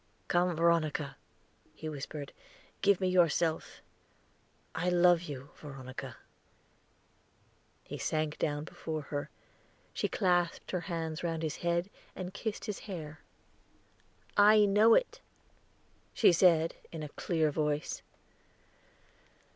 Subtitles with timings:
[0.29, 1.15] "Come Veronica,"
[1.75, 2.33] he whispered,
[2.81, 3.83] "give me yourself.
[4.73, 6.17] I love you, Veronica."
[7.83, 9.29] He sank down before her;
[9.93, 13.19] she clasped her hands round his head, and kissed his hair.
[14.35, 15.21] "I know it,"
[16.15, 18.01] she said, in a clear voice.